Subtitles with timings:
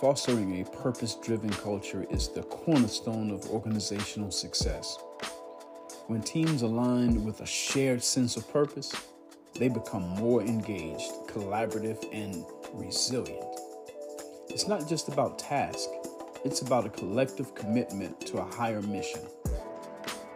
[0.00, 4.98] Fostering a purpose driven culture is the cornerstone of organizational success.
[6.06, 8.94] When teams align with a shared sense of purpose,
[9.56, 13.44] they become more engaged, collaborative, and resilient.
[14.48, 15.86] It's not just about tasks,
[16.46, 19.20] it's about a collective commitment to a higher mission.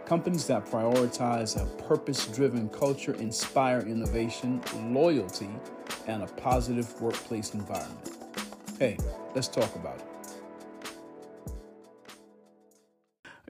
[0.04, 4.60] Companies that prioritize a purpose driven culture inspire innovation,
[4.92, 5.48] loyalty,
[6.06, 8.10] and a positive workplace environment.
[8.78, 8.98] Hey,
[9.34, 10.04] let's talk about it.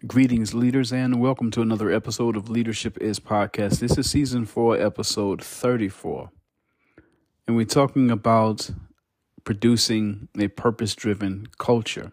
[0.06, 3.80] Greetings, leaders, and welcome to another episode of Leadership is Podcast.
[3.80, 6.30] This is season four, episode 34.
[7.46, 8.70] And we're talking about
[9.44, 12.12] producing a purpose driven culture.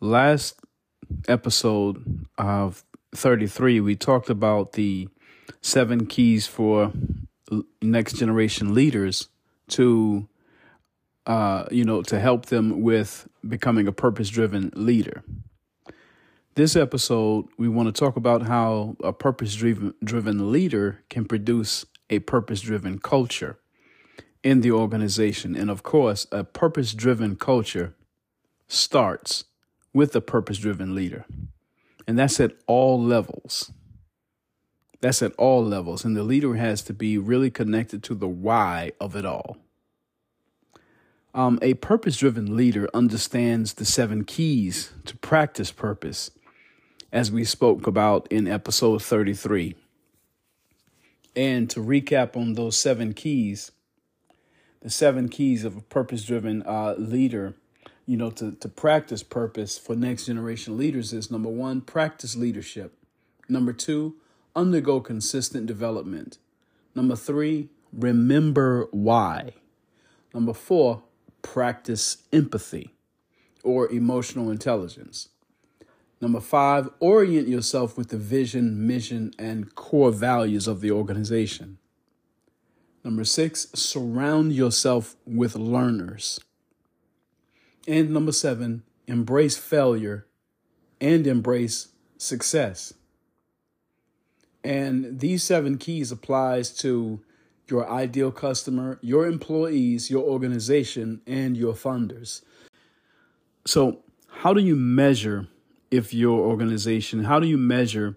[0.00, 0.60] Last
[1.28, 2.84] episode of
[3.14, 5.08] 33, we talked about the
[5.62, 6.92] seven keys for
[7.80, 9.28] next generation leaders
[9.68, 10.28] to,
[11.26, 15.24] uh, you know, to help them with becoming a purpose driven leader.
[16.54, 22.20] This episode, we want to talk about how a purpose driven leader can produce a
[22.20, 23.58] purpose driven culture
[24.42, 25.56] in the organization.
[25.56, 27.94] And of course, a purpose driven culture
[28.68, 29.44] starts
[29.92, 31.26] with a purpose driven leader.
[32.06, 33.72] And that's at all levels.
[35.00, 36.04] That's at all levels.
[36.04, 39.58] And the leader has to be really connected to the why of it all.
[41.36, 46.32] Um, a purpose driven leader understands the seven keys to practice purpose,
[47.12, 49.76] as we spoke about in episode 33.
[51.36, 53.70] And to recap on those seven keys,
[54.80, 57.54] the seven keys of a purpose driven uh, leader
[58.06, 62.96] you know, to, to practice purpose for next generation leaders is number one, practice leadership.
[63.48, 64.14] Number two,
[64.54, 66.38] undergo consistent development.
[66.94, 69.54] Number three, remember why.
[70.32, 71.02] Number four,
[71.46, 72.90] practice empathy
[73.62, 75.28] or emotional intelligence.
[76.20, 81.78] Number five, orient yourself with the vision, mission, and core values of the organization.
[83.04, 86.40] Number six, surround yourself with learners.
[87.86, 90.26] And number seven, embrace failure
[91.00, 92.92] and embrace success.
[94.64, 97.20] And these seven keys applies to
[97.68, 102.42] your ideal customer, your employees, your organization, and your funders.
[103.66, 105.48] So, how do you measure
[105.90, 108.16] if your organization, how do you measure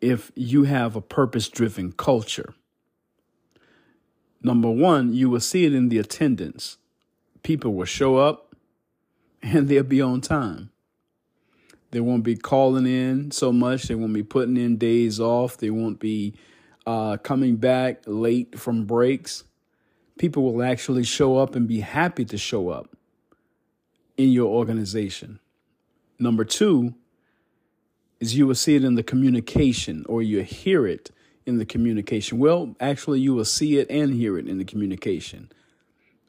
[0.00, 2.54] if you have a purpose driven culture?
[4.42, 6.78] Number one, you will see it in the attendance.
[7.42, 8.54] People will show up,
[9.42, 10.70] and they'll be on time.
[11.90, 13.84] They won't be calling in so much.
[13.84, 15.56] They won't be putting in days off.
[15.56, 16.34] They won't be
[16.86, 19.44] uh, coming back late from breaks.
[20.18, 22.96] People will actually show up and be happy to show up
[24.16, 25.40] in your organization.
[26.18, 26.94] Number two
[28.20, 31.10] is you will see it in the communication or you hear it
[31.44, 32.38] in the communication.
[32.38, 35.50] Well, actually, you will see it and hear it in the communication.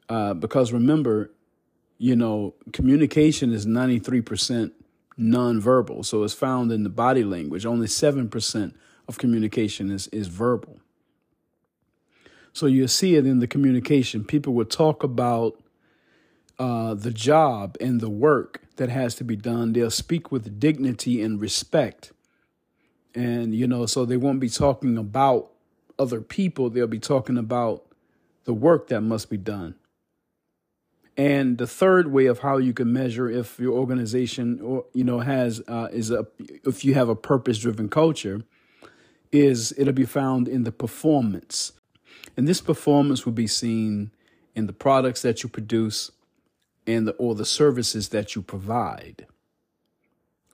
[0.08, 1.32] Uh, because remember,
[1.98, 4.70] you know, communication is 93%
[5.18, 6.04] nonverbal.
[6.04, 7.66] So it's found in the body language.
[7.66, 8.74] Only 7%
[9.08, 10.80] of communication is, is verbal.
[12.52, 14.24] So you see it in the communication.
[14.24, 15.62] People would talk about
[16.58, 19.72] uh, the job and the work that has to be done.
[19.72, 22.12] They'll speak with dignity and respect.
[23.14, 25.50] And, you know, so they won't be talking about
[25.98, 26.68] other people.
[26.68, 27.84] They'll be talking about
[28.44, 29.74] the work that must be done.
[31.16, 35.18] And the third way of how you can measure if your organization or you know
[35.18, 36.28] has uh, is a
[36.64, 38.44] if you have a purpose driven culture
[39.32, 41.72] is it'll be found in the performance.
[42.36, 44.10] And this performance will be seen
[44.54, 46.10] in the products that you produce
[46.86, 49.26] and the or the services that you provide.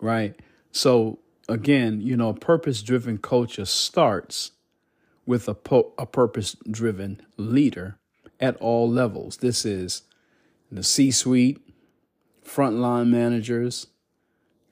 [0.00, 0.38] Right?
[0.72, 4.52] So again, you know, a purpose driven culture starts
[5.26, 7.98] with a, po- a purpose driven leader
[8.40, 9.38] at all levels.
[9.38, 10.02] This is
[10.70, 11.60] the C suite,
[12.44, 13.86] frontline managers,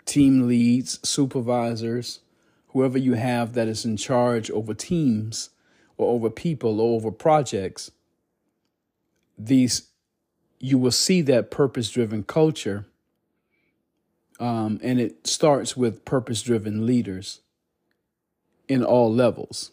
[0.05, 2.21] team leads, supervisors,
[2.73, 5.51] whoever you have that is in charge over teams
[5.97, 7.91] or over people or over projects,
[9.39, 9.89] these
[10.59, 12.87] you will see that purpose driven culture.
[14.39, 17.41] Um, and it starts with purpose driven leaders
[18.69, 19.73] in all levels.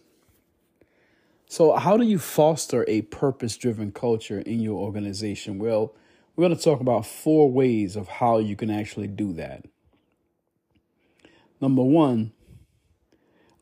[1.47, 5.57] So, how do you foster a purpose driven culture in your organization?
[5.57, 5.93] Well,
[6.35, 9.65] we're going to talk about four ways of how you can actually do that.
[11.59, 12.31] Number one,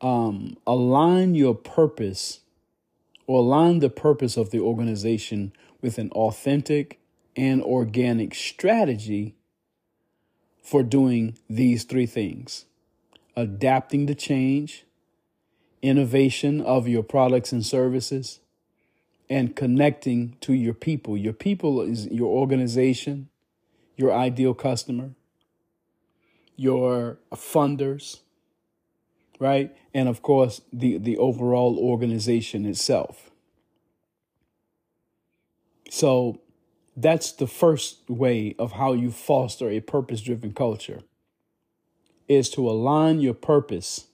[0.02, 2.42] um, align your purpose
[3.26, 7.00] or align the purpose of the organization with an authentic
[7.36, 9.36] and organic strategy
[10.64, 12.66] for doing these three things
[13.38, 14.84] adapting to change,
[15.84, 18.40] innovation of your products and services,
[19.30, 21.16] and connecting to your people.
[21.16, 23.30] Your people is your organization,
[23.96, 25.12] your ideal customer,
[26.56, 28.22] your funders,
[29.40, 29.76] right?
[29.94, 33.32] And of course, the, the overall organization itself.
[35.90, 36.42] So
[36.96, 41.02] that's the first way of how you foster a purpose driven culture
[42.28, 44.08] is to align your purpose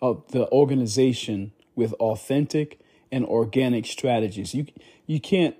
[0.00, 2.80] of the organization with authentic
[3.10, 4.54] and organic strategies.
[4.54, 4.66] You
[5.06, 5.56] you can't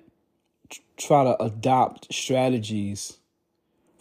[0.96, 3.18] try to adopt strategies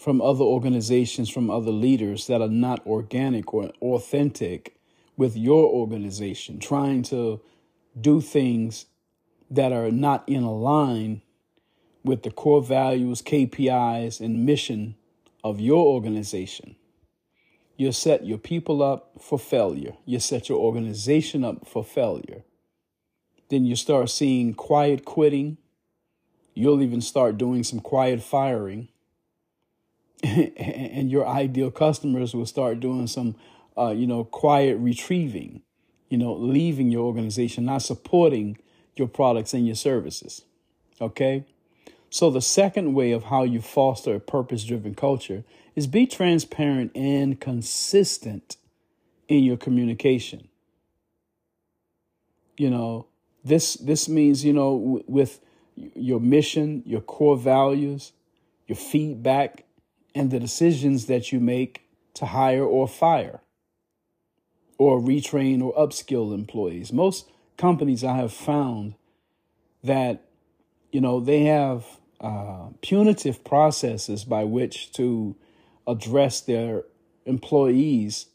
[0.02, 4.76] from other organizations, from other leaders that are not organic or authentic
[5.16, 7.40] with your organization, trying to
[8.00, 8.88] do things
[9.52, 11.22] that are not in line
[12.04, 14.96] with the core values, KPIs, and mission
[15.44, 16.76] of your organization.
[17.78, 19.94] You set your people up for failure.
[20.06, 22.42] You set your organization up for failure.
[23.50, 25.60] Then you start seeing quiet quitting.
[26.56, 28.88] You'll even start doing some quiet firing.
[30.58, 33.36] and your ideal customers will start doing some,
[33.78, 35.62] uh, you know, quiet retrieving,
[36.10, 38.58] you know, leaving your organization, not supporting
[38.96, 40.44] your products and your services.
[41.00, 41.46] Okay?
[42.10, 45.44] So, the second way of how you foster a purpose driven culture
[45.76, 48.58] is be transparent and consistent
[49.28, 50.50] in your communication.
[52.58, 53.08] You know,
[53.46, 55.40] this this means, you know, w- with
[55.76, 58.12] your mission, your core values,
[58.68, 59.64] your feedback,
[60.14, 61.84] and the decisions that you make
[62.16, 63.42] to hire or fire
[64.78, 66.92] or retrain or upskill employees.
[66.92, 68.96] Most companies I have found
[69.84, 70.26] that,
[70.92, 71.86] you know, they have
[72.20, 75.36] uh, punitive processes by which to
[75.88, 76.84] address their
[77.26, 78.28] employees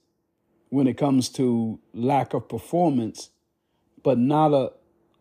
[0.69, 3.31] when it comes to lack of performance,
[4.03, 4.73] but not a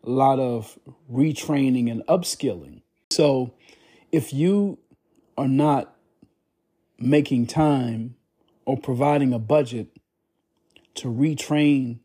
[0.02, 0.78] lot of
[1.10, 2.82] retraining and upskilling.
[3.10, 3.52] So
[4.12, 4.78] if you
[5.36, 5.95] are not
[6.98, 8.16] making time
[8.64, 9.88] or providing a budget
[10.94, 11.98] to retrain,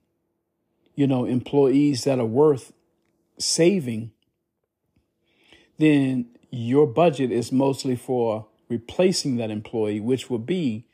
[0.95, 2.73] you know, employees that are worth
[3.37, 4.11] saving,
[5.77, 10.85] then your budget is mostly for replacing that employee, which would be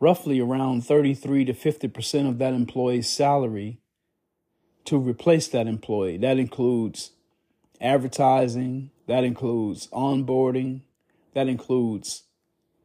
[0.00, 3.78] roughly around 33 to 50% of that employee's salary
[4.84, 6.16] to replace that employee.
[6.16, 7.12] That includes
[7.80, 10.82] advertising, that includes onboarding,
[11.34, 12.24] that includes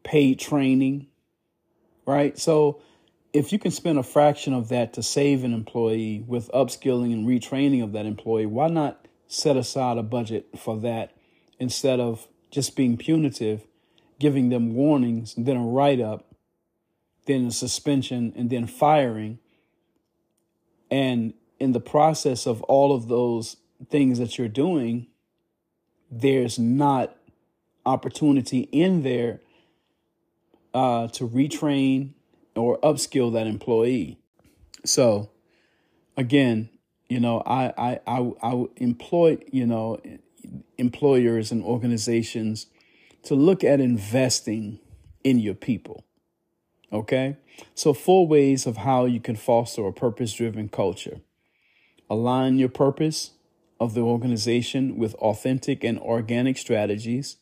[0.07, 1.05] paid training,
[2.05, 2.39] right?
[2.39, 2.81] So
[3.33, 7.27] if you can spend a fraction of that to save an employee with upskilling and
[7.27, 11.11] retraining of that employee, why not set aside a budget for that
[11.59, 13.67] instead of just being punitive,
[14.17, 16.33] giving them warnings, then a write up,
[17.25, 19.39] then a suspension, and then firing.
[20.89, 23.57] And in the process of all of those
[23.89, 25.07] things that you're doing,
[26.09, 27.13] there's not
[27.85, 29.41] opportunity in there
[30.73, 32.13] uh, to retrain
[32.55, 34.19] or upskill that employee.
[34.85, 35.29] So,
[36.15, 36.69] again,
[37.09, 39.99] you know, I I I, I employ you know
[40.77, 42.67] employers and organizations
[43.23, 44.79] to look at investing
[45.23, 46.05] in your people.
[46.93, 47.35] Okay?
[47.75, 51.21] So, four ways of how you can foster a purpose driven culture
[52.09, 53.31] align your purpose
[53.79, 57.37] of the organization with authentic and organic strategies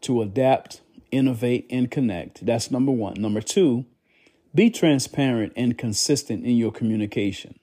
[0.00, 0.80] to adapt,
[1.14, 2.44] innovate, and connect.
[2.44, 3.14] That's number one.
[3.14, 3.86] Number two,
[4.54, 7.58] be transparent and consistent in your communication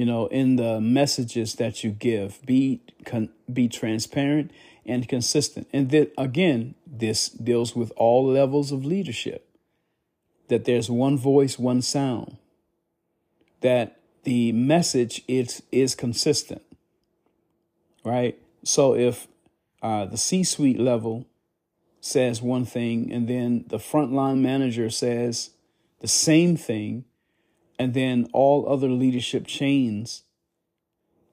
[0.00, 2.40] you know, in the messages that you give.
[2.46, 4.50] Be con- be transparent
[4.86, 5.68] and consistent.
[5.74, 9.46] And that again, this deals with all levels of leadership.
[10.48, 12.38] That there's one voice, one sound.
[13.60, 16.62] That the message is is consistent.
[18.02, 18.38] Right?
[18.64, 19.28] So if
[19.82, 21.26] uh, the C-suite level
[22.00, 25.50] says one thing and then the frontline manager says
[26.00, 27.04] the same thing,
[27.78, 30.24] and then all other leadership chains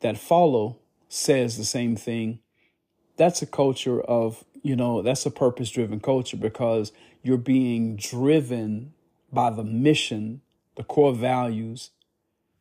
[0.02, 2.40] that follow says the same thing.
[3.16, 6.92] That's a culture of you know that's a purpose driven culture because
[7.24, 8.94] you're being driven
[9.32, 10.42] by the mission
[10.76, 11.92] the core values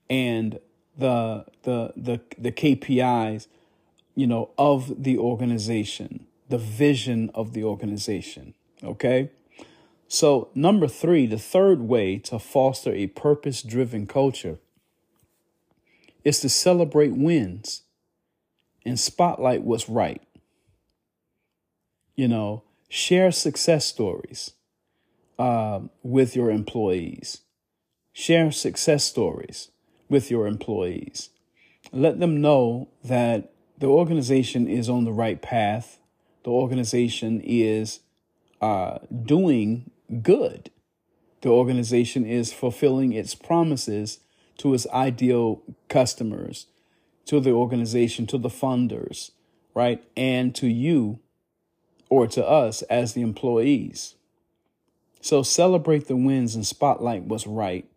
[0.08, 0.58] and
[0.96, 3.48] the the the the KPIs
[4.14, 9.30] you know of the organization the vision of the organization okay
[10.08, 14.58] so, number three, the third way to foster a purpose driven culture
[16.22, 17.82] is to celebrate wins
[18.84, 20.22] and spotlight what's right.
[22.14, 24.52] You know, share success stories
[25.38, 27.40] uh, with your employees.
[28.12, 29.70] Share success stories
[30.08, 31.30] with your employees.
[31.92, 35.98] Let them know that the organization is on the right path.
[36.46, 37.98] The organization is
[38.60, 39.90] uh, doing
[40.22, 40.70] good.
[41.40, 44.20] The organization is fulfilling its promises
[44.58, 46.68] to its ideal customers,
[47.24, 49.32] to the organization, to the funders,
[49.74, 50.04] right?
[50.16, 51.18] And to you
[52.08, 54.14] or to us as the employees.
[55.20, 57.90] So celebrate the wins and spotlight what's right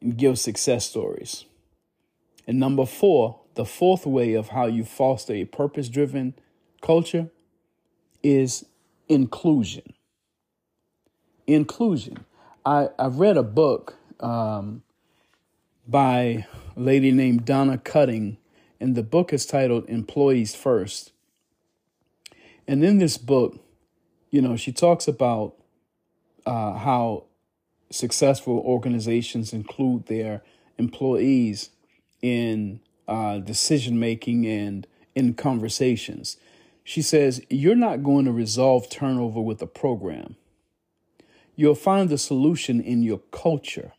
[0.00, 1.46] and give success stories.
[2.46, 6.34] And number four, the fourth way of how you foster a purpose driven
[6.80, 7.28] culture
[8.22, 8.64] is
[9.08, 9.94] inclusion.
[11.46, 12.24] Inclusion.
[12.64, 14.82] I, I read a book um,
[15.86, 18.38] by a lady named Donna Cutting,
[18.80, 21.12] and the book is titled Employees First.
[22.66, 23.58] And in this book,
[24.30, 25.56] you know, she talks about
[26.46, 27.24] uh, how
[27.90, 30.42] successful organizations include their
[30.78, 31.70] employees
[32.22, 36.36] in uh, decision making and in conversations.
[36.84, 40.36] She says, You're not going to resolve turnover with a program.
[41.54, 43.92] You'll find the solution in your culture.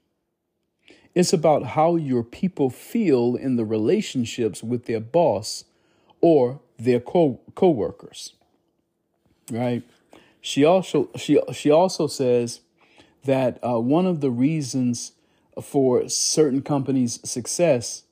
[1.16, 5.66] It's about how your people feel in the relationships with their boss
[6.22, 8.34] or their co workers
[9.52, 9.84] Right?
[10.42, 12.62] She also she she also says
[13.26, 15.14] that uh, one of the reasons
[15.62, 18.04] for certain companies' success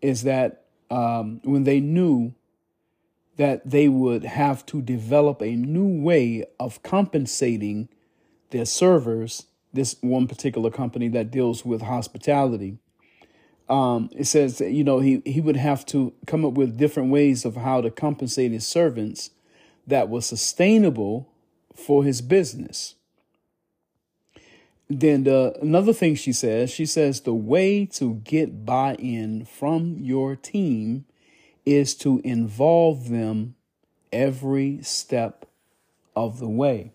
[0.00, 2.34] is that um, when they knew
[3.38, 7.88] that they would have to develop a new way of compensating
[8.50, 12.78] their servers, this one particular company that deals with hospitality.
[13.68, 17.10] Um, it says that, you know, he, he would have to come up with different
[17.10, 19.30] ways of how to compensate his servants
[19.86, 21.28] that was sustainable
[21.74, 22.96] for his business.
[24.90, 30.34] Then the, another thing she says, she says the way to get buy-in from your
[30.34, 31.04] team
[31.68, 33.54] is to involve them
[34.10, 35.44] every step
[36.16, 36.92] of the way.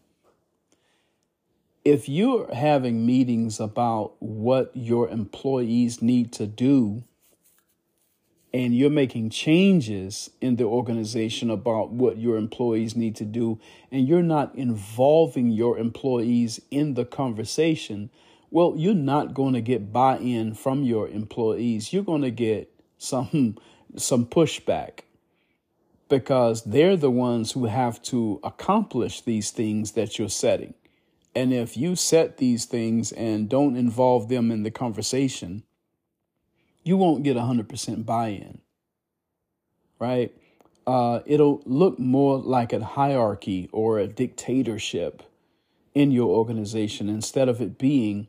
[1.86, 7.04] If you're having meetings about what your employees need to do
[8.52, 13.60] and you're making changes in the organization about what your employees need to do,
[13.92, 18.10] and you're not involving your employees in the conversation,
[18.50, 21.94] well, you're not going to get buy in from your employees.
[21.94, 23.58] You're going to get some,
[23.98, 25.00] some pushback
[26.10, 30.74] because they're the ones who have to accomplish these things that you're setting.
[31.36, 35.64] And if you set these things and don't involve them in the conversation,
[36.84, 38.60] you won't get 100% buy in,
[40.00, 40.32] right?
[40.86, 45.24] Uh, it'll look more like a hierarchy or a dictatorship
[45.96, 48.28] in your organization instead of it being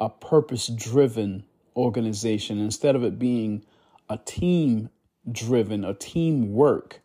[0.00, 1.44] a purpose driven
[1.76, 3.62] organization, instead of it being
[4.08, 4.88] a team
[5.30, 7.00] driven, a teamwork,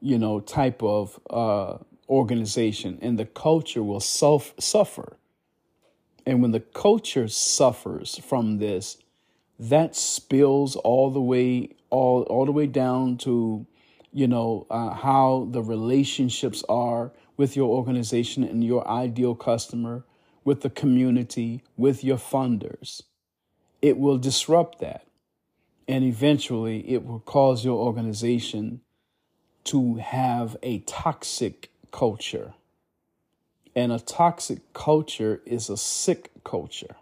[0.00, 2.98] you know, type of uh, organization.
[3.02, 5.16] And the culture will self suffer.
[6.24, 8.98] And when the culture suffers from this,
[9.58, 13.66] that spills all the way all all the way down to
[14.12, 20.04] you know uh, how the relationships are with your organization and your ideal customer
[20.44, 23.02] with the community with your funders
[23.80, 25.05] it will disrupt that
[25.88, 28.80] and eventually it will cause your organization
[29.64, 32.54] to have a toxic culture
[33.74, 36.96] and a toxic culture is a sick culture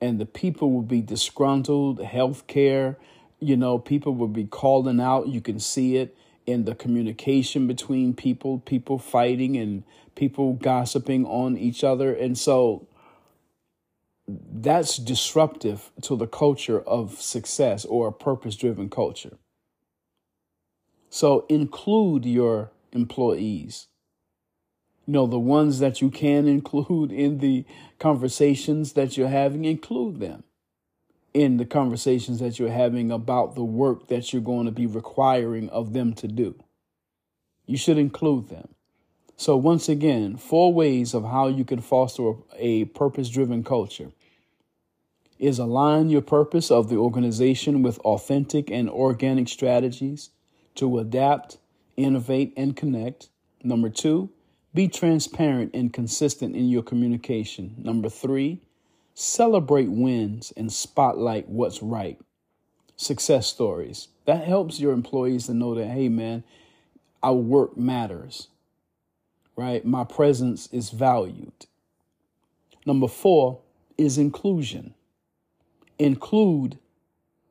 [0.00, 2.96] and the people will be disgruntled, healthcare,
[3.38, 5.28] you know, people will be calling out.
[5.28, 6.16] You can see it
[6.46, 9.82] in the communication between people, people fighting and
[10.14, 12.14] people gossiping on each other.
[12.14, 12.86] And so
[14.52, 19.38] that's disruptive to the culture of success or a purpose driven culture.
[21.08, 23.88] So include your employees
[25.10, 27.64] you know, the ones that you can include in the
[27.98, 30.44] conversations that you're having, include them
[31.34, 35.68] in the conversations that you're having about the work that you're going to be requiring
[35.70, 36.54] of them to do.
[37.66, 38.68] You should include them.
[39.36, 44.12] So, once again, four ways of how you can foster a purpose driven culture
[45.40, 50.30] is align your purpose of the organization with authentic and organic strategies
[50.76, 51.58] to adapt,
[51.96, 53.30] innovate, and connect.
[53.64, 54.30] Number two,
[54.74, 57.74] be transparent and consistent in your communication.
[57.78, 58.60] Number three,
[59.14, 62.20] celebrate wins and spotlight what's right.
[62.96, 64.08] Success stories.
[64.26, 66.44] That helps your employees to know that, hey, man,
[67.22, 68.48] our work matters.
[69.60, 69.84] right?
[69.84, 71.66] My presence is valued.
[72.86, 73.60] Number four
[73.98, 74.94] is inclusion.
[76.00, 76.78] Include,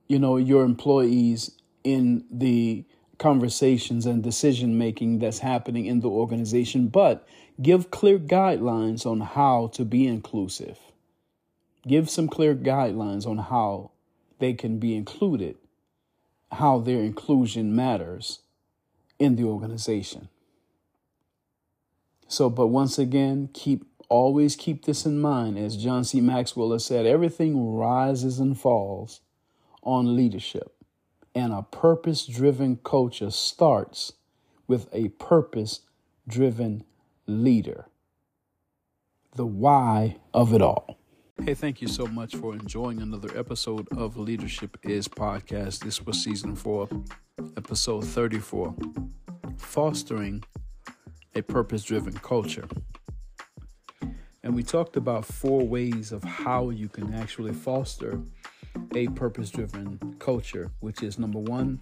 [0.08, 1.52] you know, your employees
[1.84, 2.84] in the
[3.20, 7.28] conversations and decision making that's happening in the organization, but
[7.62, 10.80] give clear guidelines on how to be inclusive.
[11.88, 13.92] Give some clear guidelines on how
[14.40, 15.58] they can be included,
[16.52, 18.40] how their inclusion matters
[19.20, 20.30] in the organization.
[22.28, 25.58] So, but once again, keep always keep this in mind.
[25.58, 26.20] As John C.
[26.20, 29.22] Maxwell has said, everything rises and falls
[29.84, 30.76] on leadership.
[31.34, 34.14] And a purpose driven culture starts
[34.68, 35.82] with a purpose
[36.28, 36.84] driven
[37.28, 37.86] leader.
[39.36, 40.98] The why of it all.
[41.46, 45.80] Hey, thank you so much for enjoying another episode of Leadership Is Podcast.
[45.80, 46.90] This was season four,
[47.56, 48.76] episode 34
[49.56, 50.44] Fostering
[51.36, 52.68] a Purpose Driven Culture.
[54.50, 58.20] And we talked about four ways of how you can actually foster
[58.96, 61.80] a purpose driven culture, which is number one,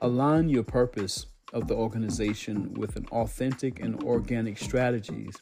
[0.00, 5.36] align your purpose of the organization with an authentic and organic strategies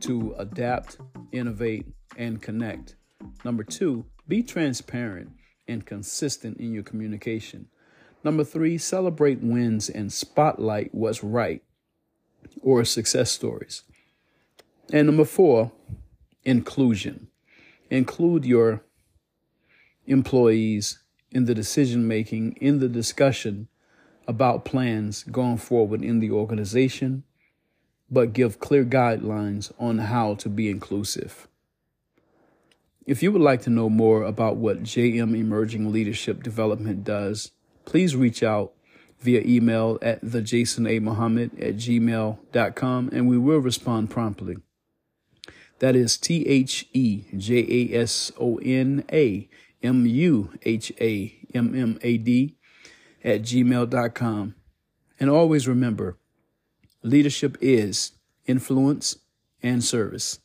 [0.00, 0.96] to adapt,
[1.32, 1.84] innovate,
[2.16, 2.96] and connect.
[3.44, 5.32] Number two, be transparent
[5.68, 7.68] and consistent in your communication.
[8.24, 11.62] Number three, celebrate wins and spotlight what's right
[12.62, 13.82] or success stories.
[14.90, 15.72] And number four,
[16.44, 17.28] inclusion.
[17.90, 18.82] Include your
[20.06, 20.98] employees
[21.30, 23.68] in the decision making, in the discussion
[24.26, 27.24] about plans going forward in the organization,
[28.10, 31.48] but give clear guidelines on how to be inclusive.
[33.04, 37.50] If you would like to know more about what JM Emerging Leadership Development does,
[37.84, 38.72] please reach out
[39.18, 40.96] via email at thejasona
[41.60, 44.56] at gmail.com and we will respond promptly.
[45.82, 49.48] That is T H E J A S O N A
[49.82, 52.54] M U H A M M A D
[53.24, 54.54] at gmail.com.
[55.18, 56.18] And always remember
[57.02, 58.12] leadership is
[58.46, 59.16] influence
[59.60, 60.38] and service.